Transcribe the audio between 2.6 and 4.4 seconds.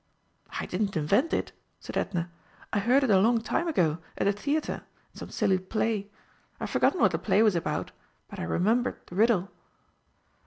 "I heard it a long time ago at the